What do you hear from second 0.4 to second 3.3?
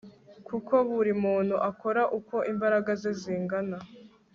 kuko buri muntu akora uko imbaraga ze